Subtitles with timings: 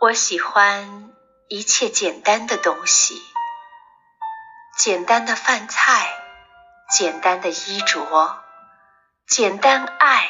[0.00, 1.12] 我喜欢
[1.48, 3.20] 一切简单的东西，
[4.76, 6.08] 简单的饭菜，
[6.88, 8.40] 简单的衣着，
[9.26, 10.28] 简单爱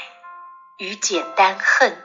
[0.79, 2.03] 与简单恨，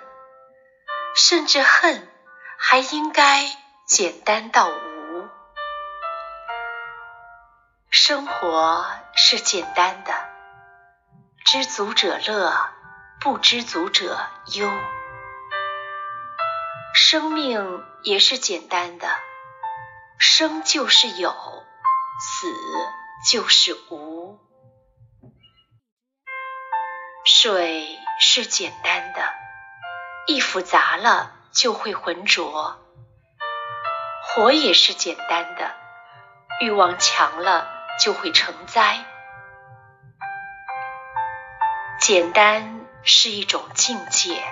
[1.16, 2.12] 甚至恨
[2.58, 3.46] 还应该
[3.88, 5.30] 简单到无。
[7.90, 8.86] 生活
[9.16, 10.14] 是简单的，
[11.46, 12.54] 知足者乐，
[13.22, 14.20] 不知足者
[14.54, 14.70] 忧。
[17.14, 19.08] 生命也是简单的，
[20.18, 21.32] 生就是有，
[22.20, 22.48] 死
[23.30, 24.40] 就是无。
[27.24, 29.32] 水是简单的，
[30.26, 32.80] 一复杂了就会浑浊；
[34.24, 35.72] 火也是简单的，
[36.62, 37.70] 欲望强了
[38.00, 39.06] 就会成灾。
[42.00, 44.44] 简单是一种境界，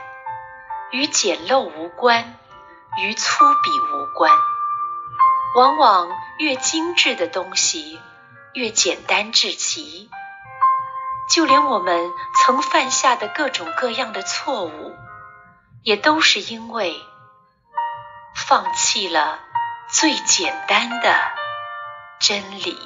[0.92, 2.38] 与简陋无关。
[2.98, 4.32] 与粗鄙无关，
[5.56, 8.00] 往往越精致的东西
[8.54, 10.10] 越简单至极。
[11.34, 12.12] 就连我们
[12.44, 14.96] 曾犯下的各种各样的错误，
[15.84, 17.02] 也都是因为
[18.36, 19.40] 放弃了
[19.90, 21.16] 最简单的
[22.20, 22.78] 真理。